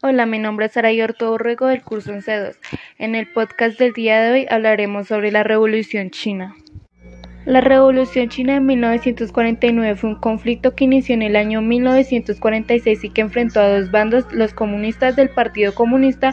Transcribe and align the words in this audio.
Hola, 0.00 0.26
mi 0.26 0.38
nombre 0.38 0.66
es 0.66 0.72
Saray 0.72 1.02
Ortego 1.02 1.36
del 1.66 1.82
curso 1.82 2.12
11.2. 2.12 2.54
En 2.98 3.16
el 3.16 3.26
podcast 3.32 3.80
del 3.80 3.92
día 3.92 4.22
de 4.22 4.30
hoy 4.30 4.46
hablaremos 4.48 5.08
sobre 5.08 5.32
la 5.32 5.42
Revolución 5.42 6.10
China. 6.10 6.54
La 7.46 7.60
Revolución 7.60 8.28
China 8.28 8.54
de 8.54 8.60
1949 8.60 9.96
fue 9.96 10.10
un 10.10 10.20
conflicto 10.20 10.76
que 10.76 10.84
inició 10.84 11.14
en 11.14 11.22
el 11.22 11.34
año 11.34 11.62
1946 11.62 13.02
y 13.02 13.10
que 13.10 13.22
enfrentó 13.22 13.58
a 13.58 13.76
dos 13.76 13.90
bandos, 13.90 14.24
los 14.30 14.54
comunistas 14.54 15.16
del 15.16 15.30
Partido 15.30 15.74
Comunista 15.74 16.32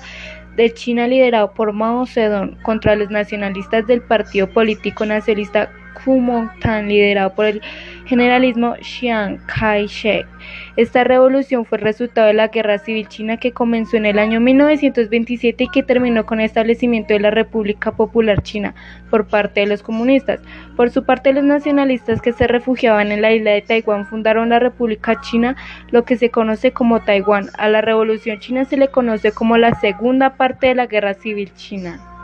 de 0.56 0.72
China 0.72 1.08
liderado 1.08 1.56
por 1.56 1.74
Mao 1.74 2.06
Zedong 2.06 2.62
contra 2.62 2.96
los 2.96 3.10
nacionalistas 3.10 3.88
del 3.88 4.04
Partido 4.04 4.48
Político 4.48 5.08
Nacionalista 5.08 5.72
Kuomintang 5.96 6.88
liderado 6.88 7.34
por 7.34 7.46
el 7.46 7.62
generalismo 8.06 8.76
Chiang 8.82 9.40
Kai-shek. 9.48 10.28
Esta 10.76 11.04
revolución 11.04 11.66
fue 11.66 11.78
el 11.78 11.84
resultado 11.86 12.28
de 12.28 12.34
la 12.34 12.50
Guerra 12.50 12.78
Civil 12.78 13.08
China 13.08 13.38
que 13.38 13.52
comenzó 13.52 13.98
en 13.98 14.06
el 14.06 14.20
año 14.20 14.40
1927 14.40 15.64
y 15.64 15.70
que 15.70 15.84
terminó 15.84 16.26
con 16.26 16.40
el 16.40 16.46
establecimiento 16.46 17.14
de 17.14 17.22
la 17.22 17.32
República 17.32 17.92
Popular 17.92 18.44
China 18.44 18.76
por 19.10 19.28
parte 19.28 19.62
de 19.62 19.68
los 19.68 19.82
comunistas. 19.82 20.42
Por 20.76 20.92
su 20.92 21.04
parte, 21.04 21.34
los 21.34 21.44
nacionalistas 21.44 22.22
que 22.22 22.34
se 22.34 22.48
refugiaban 22.48 23.12
en 23.12 23.22
la 23.22 23.32
isla 23.32 23.52
de 23.52 23.62
Taiwán 23.62 24.06
fundaron 24.06 24.50
la 24.50 24.60
República 24.60 25.20
China, 25.22 25.56
lo 25.92 26.04
que 26.04 26.18
se 26.18 26.30
conoce 26.30 26.72
como 26.72 27.02
Taiwán. 27.02 27.50
A 27.58 27.70
la 27.70 27.82
Revolución 27.82 28.40
China 28.40 28.66
se 28.66 28.78
le 28.78 28.90
conoce 28.90 29.32
como 29.32 29.58
la 29.58 29.74
segunda 29.80 30.36
parte 30.36 30.68
de 30.68 30.76
la 30.76 30.86
Guerra 30.86 31.14
Civil 31.14 31.52
China. 31.56 32.15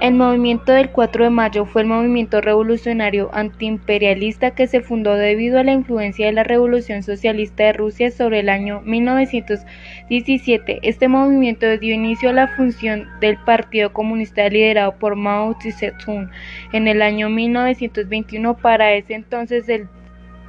El 0.00 0.14
movimiento 0.14 0.72
del 0.72 0.88
4 0.88 1.24
de 1.24 1.30
mayo 1.30 1.66
fue 1.66 1.82
el 1.82 1.88
movimiento 1.88 2.40
revolucionario 2.40 3.28
antiimperialista 3.34 4.52
que 4.52 4.66
se 4.66 4.80
fundó 4.80 5.14
debido 5.14 5.58
a 5.58 5.62
la 5.62 5.72
influencia 5.72 6.24
de 6.24 6.32
la 6.32 6.42
Revolución 6.42 7.02
Socialista 7.02 7.64
de 7.64 7.74
Rusia 7.74 8.10
sobre 8.10 8.40
el 8.40 8.48
año 8.48 8.80
1917. 8.80 10.78
Este 10.82 11.06
movimiento 11.06 11.76
dio 11.76 11.94
inicio 11.94 12.30
a 12.30 12.32
la 12.32 12.48
función 12.48 13.08
del 13.20 13.36
Partido 13.44 13.92
Comunista 13.92 14.48
liderado 14.48 14.92
por 14.96 15.16
Mao 15.16 15.54
Zedong 15.60 16.30
en 16.72 16.88
el 16.88 17.02
año 17.02 17.28
1921. 17.28 18.56
Para 18.56 18.94
ese 18.94 19.12
entonces 19.12 19.68
el 19.68 19.86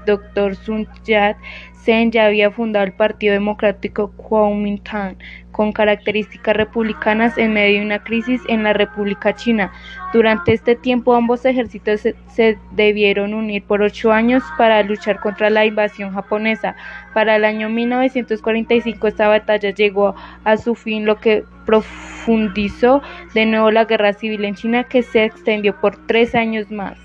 Dr. 0.05 0.55
Sun 0.55 0.88
Yat-sen 1.05 2.11
ya 2.11 2.25
había 2.25 2.52
fundado 2.52 2.85
el 2.85 2.94
Partido 2.94 3.33
Democrático 3.33 4.11
Kuomintang 4.11 5.17
con 5.52 5.71
características 5.71 6.55
republicanas 6.55 7.38
en 7.38 7.53
medio 7.53 7.80
de 7.80 7.85
una 7.85 8.03
crisis 8.03 8.41
en 8.47 8.63
la 8.63 8.73
República 8.73 9.35
China. 9.35 9.72
Durante 10.13 10.53
este 10.53 10.75
tiempo 10.75 11.13
ambos 11.13 11.45
ejércitos 11.45 12.02
se, 12.02 12.57
debieron 12.72 13.33
unir 13.33 13.63
por 13.63 13.81
ocho 13.81 14.11
años 14.11 14.44
para 14.57 14.81
luchar 14.83 15.19
contra 15.19 15.49
la 15.49 15.66
invasión 15.66 16.13
japonesa. 16.13 16.75
Para 17.13 17.35
el 17.35 17.45
año 17.45 17.69
1945 17.69 19.07
esta 19.07 19.27
batalla 19.27 19.72
llegó 19.72 20.16
a 20.44 20.57
su 20.57 20.75
fin, 20.75 21.05
lo 21.05 21.19
que 21.19 21.44
profundizó 21.66 23.02
de 23.33 23.45
nuevo 23.45 23.72
la 23.72 23.85
guerra 23.85 24.13
civil 24.13 24.45
en 24.45 24.55
China 24.55 24.83
que 24.85 25.03
se 25.03 25.25
extendió 25.25 25.79
por 25.79 25.95
tres 26.07 26.35
años 26.35 26.72
más. 26.72 27.00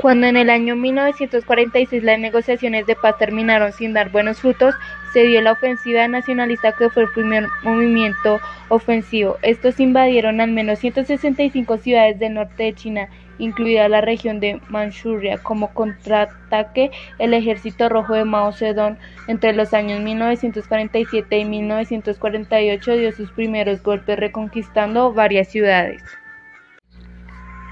Cuando 0.00 0.26
en 0.26 0.38
el 0.38 0.48
año 0.48 0.76
1946 0.76 2.02
las 2.02 2.18
negociaciones 2.18 2.86
de 2.86 2.96
paz 2.96 3.18
terminaron 3.18 3.70
sin 3.72 3.92
dar 3.92 4.10
buenos 4.10 4.40
frutos, 4.40 4.74
se 5.12 5.24
dio 5.24 5.42
la 5.42 5.52
ofensiva 5.52 6.08
nacionalista 6.08 6.72
que 6.72 6.88
fue 6.88 7.02
el 7.02 7.10
primer 7.10 7.44
movimiento 7.62 8.40
ofensivo. 8.70 9.36
Estos 9.42 9.78
invadieron 9.78 10.40
al 10.40 10.52
menos 10.52 10.78
165 10.78 11.76
ciudades 11.76 12.18
del 12.18 12.32
norte 12.32 12.62
de 12.62 12.74
China, 12.74 13.08
incluida 13.38 13.90
la 13.90 14.00
región 14.00 14.40
de 14.40 14.58
Manchuria. 14.70 15.36
Como 15.36 15.74
contraataque, 15.74 16.90
el 17.18 17.34
ejército 17.34 17.90
rojo 17.90 18.14
de 18.14 18.24
Mao 18.24 18.52
Zedong 18.52 18.96
entre 19.28 19.52
los 19.52 19.74
años 19.74 20.00
1947 20.00 21.38
y 21.40 21.44
1948 21.44 22.96
dio 22.96 23.12
sus 23.12 23.30
primeros 23.32 23.82
golpes 23.82 24.18
reconquistando 24.18 25.12
varias 25.12 25.48
ciudades. 25.48 26.02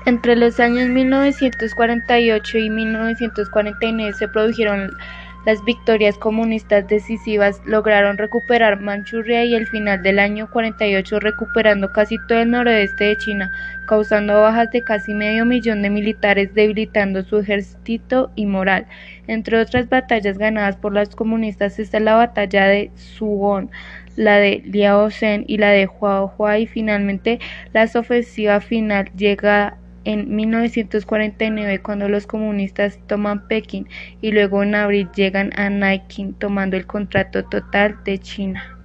Entre 0.09 0.37
los 0.37 0.59
años 0.59 0.89
1948 0.89 2.57
y 2.57 2.71
1949 2.71 4.15
se 4.15 4.27
produjeron 4.27 4.91
las 5.45 5.63
victorias 5.67 6.17
comunistas 6.17 6.89
decisivas, 6.89 7.61
lograron 7.67 8.17
recuperar 8.17 8.81
Manchuria 8.81 9.45
y 9.45 9.55
al 9.55 9.67
final 9.67 10.03
del 10.03 10.19
año 10.19 10.49
48 10.51 11.21
recuperando 11.21 11.93
casi 11.93 12.17
todo 12.27 12.41
el 12.41 12.53
noroeste 12.53 13.05
de 13.05 13.19
China, 13.19 13.53
causando 13.87 14.41
bajas 14.41 14.71
de 14.71 14.83
casi 14.83 15.13
medio 15.13 15.45
millón 15.45 15.83
de 15.83 15.91
militares, 15.91 16.55
debilitando 16.55 17.23
su 17.23 17.41
ejército 17.41 18.31
y 18.35 18.47
moral. 18.47 18.87
Entre 19.27 19.61
otras 19.61 19.91
batallas 19.91 20.39
ganadas 20.39 20.77
por 20.77 20.95
los 20.95 21.15
comunistas 21.15 21.79
está 21.79 22.01
la 22.01 22.15
batalla 22.15 22.67
de 22.67 22.91
Suwon, 22.95 23.71
la 24.17 24.39
de 24.39 24.63
Liaosen 24.65 25.45
y 25.47 25.59
la 25.59 25.69
de 25.69 25.87
Huaihua 25.87 26.61
y 26.61 26.67
finalmente 26.67 27.41
la 27.75 27.85
ofensiva 27.95 28.63
final 28.63 29.11
llega 29.15 29.77
en 30.09 30.35
1949 30.35 31.83
cuando 31.83 32.09
los 32.09 32.27
comunistas 32.27 32.99
toman 33.07 33.47
Pekín 33.47 33.87
y 34.23 34.33
luego 34.33 34.63
en 34.63 34.75
abril 34.75 35.11
llegan 35.15 35.53
a 35.55 35.69
Nanking 35.69 36.33
tomando 36.33 36.79
el 36.79 36.87
contrato 36.87 37.45
total 37.45 37.99
de 38.05 38.19
China. 38.19 38.78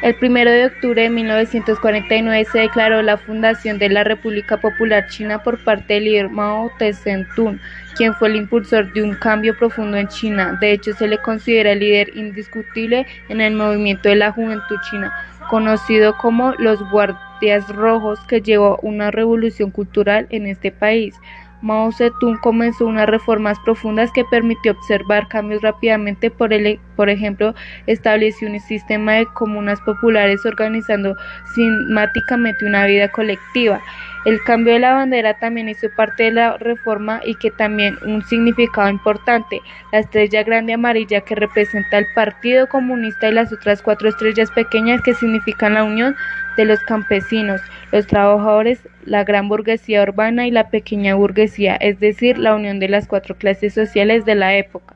El 0.00 0.14
1 0.22 0.44
de 0.44 0.66
octubre 0.66 1.02
de 1.02 1.10
1949 1.10 2.44
se 2.44 2.60
declaró 2.60 3.02
la 3.02 3.16
fundación 3.16 3.78
de 3.78 3.88
la 3.88 4.04
República 4.04 4.56
Popular 4.56 5.08
China 5.08 5.42
por 5.42 5.58
parte 5.64 5.94
del 5.94 6.04
líder 6.04 6.28
Mao 6.28 6.70
Tse-tung, 6.78 7.58
quien 7.96 8.14
fue 8.14 8.28
el 8.28 8.36
impulsor 8.36 8.92
de 8.92 9.02
un 9.02 9.14
cambio 9.14 9.58
profundo 9.58 9.96
en 9.96 10.06
China. 10.06 10.56
De 10.60 10.70
hecho, 10.70 10.92
se 10.92 11.08
le 11.08 11.18
considera 11.18 11.72
el 11.72 11.80
líder 11.80 12.16
indiscutible 12.16 13.08
en 13.28 13.40
el 13.40 13.54
movimiento 13.54 14.08
de 14.08 14.14
la 14.14 14.30
juventud 14.30 14.76
china, 14.88 15.12
conocido 15.50 16.16
como 16.16 16.54
los 16.60 16.78
Guardias 16.90 17.68
Rojos, 17.68 18.20
que 18.28 18.40
llevó 18.40 18.78
una 18.82 19.10
revolución 19.10 19.72
cultural 19.72 20.28
en 20.30 20.46
este 20.46 20.70
país. 20.70 21.16
Mao 21.60 21.90
Zedong 21.92 22.38
comenzó 22.40 22.86
unas 22.86 23.08
reformas 23.08 23.58
profundas 23.64 24.12
que 24.12 24.24
permitió 24.24 24.72
observar 24.72 25.28
cambios 25.28 25.62
rápidamente, 25.62 26.30
por, 26.30 26.52
el, 26.52 26.78
por 26.96 27.08
ejemplo, 27.08 27.54
estableció 27.86 28.48
un 28.48 28.60
sistema 28.60 29.14
de 29.14 29.26
comunas 29.26 29.80
populares 29.80 30.44
organizando 30.46 31.16
sistemáticamente 31.54 32.64
una 32.64 32.86
vida 32.86 33.08
colectiva. 33.08 33.80
El 34.24 34.42
cambio 34.42 34.74
de 34.74 34.80
la 34.80 34.94
bandera 34.94 35.38
también 35.38 35.68
hizo 35.68 35.88
parte 35.96 36.24
de 36.24 36.32
la 36.32 36.58
reforma 36.58 37.20
y 37.24 37.34
que 37.36 37.50
también 37.50 37.96
un 38.04 38.22
significado 38.24 38.88
importante, 38.88 39.60
la 39.92 40.00
estrella 40.00 40.42
grande 40.42 40.74
amarilla 40.74 41.20
que 41.20 41.34
representa 41.34 41.98
al 41.98 42.06
Partido 42.14 42.68
Comunista 42.68 43.28
y 43.28 43.32
las 43.32 43.52
otras 43.52 43.80
cuatro 43.80 44.08
estrellas 44.08 44.50
pequeñas 44.50 45.00
que 45.02 45.14
significan 45.14 45.74
la 45.74 45.84
unión 45.84 46.14
de 46.56 46.64
los 46.64 46.80
campesinos, 46.80 47.60
los 47.92 48.06
trabajadores, 48.06 48.86
la 49.04 49.24
gran 49.24 49.48
burguesía 49.48 50.02
urbana 50.02 50.46
y 50.46 50.50
la 50.50 50.70
pequeña 50.70 51.14
burguesía, 51.14 51.76
es 51.76 51.98
decir, 52.00 52.38
la 52.38 52.54
unión 52.54 52.80
de 52.80 52.88
las 52.88 53.06
cuatro 53.06 53.36
clases 53.36 53.74
sociales 53.74 54.24
de 54.24 54.34
la 54.34 54.56
época. 54.56 54.94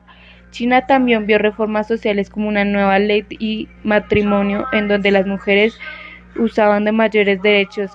China 0.51 0.85
también 0.85 1.25
vio 1.25 1.39
reformas 1.39 1.87
sociales 1.87 2.29
como 2.29 2.47
una 2.47 2.63
nueva 2.63 2.99
ley 2.99 3.25
y 3.39 3.67
matrimonio 3.83 4.65
en 4.71 4.87
donde 4.87 5.09
las 5.09 5.25
mujeres 5.25 5.77
usaban 6.35 6.85
de 6.85 6.91
mayores 6.91 7.41
derechos 7.41 7.91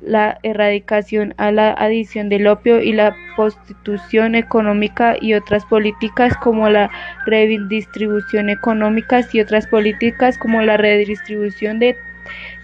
la 0.00 0.38
erradicación 0.42 1.34
a 1.36 1.50
la 1.52 1.72
adición 1.72 2.28
del 2.28 2.46
opio 2.46 2.80
y 2.80 2.92
la 2.92 3.14
prostitución 3.36 4.34
económica 4.34 5.16
y 5.20 5.34
otras 5.34 5.64
políticas 5.64 6.36
como 6.38 6.68
la 6.68 6.90
redistribución 7.26 8.50
económica 8.50 9.20
y 9.32 9.40
otras 9.40 9.66
políticas 9.66 10.38
como 10.38 10.62
la 10.62 10.76
redistribución 10.76 11.78
de 11.78 11.96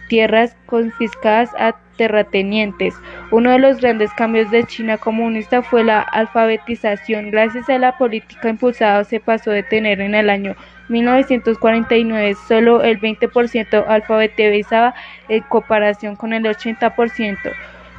tierras 0.08 0.56
confiscadas 0.66 1.50
a 1.58 1.74
terratenientes. 1.96 2.94
Uno 3.30 3.52
de 3.52 3.58
los 3.58 3.80
grandes 3.80 4.12
cambios 4.14 4.50
de 4.50 4.64
China 4.64 4.98
comunista 4.98 5.62
fue 5.62 5.84
la 5.84 6.00
alfabetización. 6.00 7.30
Gracias 7.30 7.68
a 7.68 7.78
la 7.78 7.96
política 7.98 8.48
impulsada 8.48 9.04
se 9.04 9.20
pasó 9.20 9.50
de 9.50 9.62
tener 9.62 10.00
en 10.00 10.14
el 10.14 10.30
año 10.30 10.56
1949 10.88 12.34
solo 12.48 12.82
el 12.82 13.00
20% 13.00 13.84
alfabetizaba 13.88 14.94
en 15.28 15.42
comparación 15.44 16.16
con 16.16 16.32
el 16.32 16.44
80% 16.44 17.38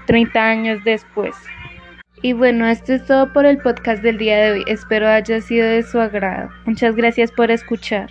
30 0.06 0.46
años 0.46 0.84
después. 0.84 1.36
Y 2.22 2.34
bueno, 2.34 2.68
esto 2.68 2.94
es 2.94 3.06
todo 3.06 3.34
por 3.34 3.46
el 3.46 3.58
podcast 3.58 4.02
del 4.02 4.18
día 4.18 4.38
de 4.38 4.52
hoy. 4.52 4.64
Espero 4.68 5.10
haya 5.10 5.42
sido 5.42 5.68
de 5.68 5.84
su 5.84 6.00
agrado. 6.00 6.50
Muchas 6.66 6.96
gracias 6.96 7.32
por 7.32 7.52
escuchar. 7.52 8.10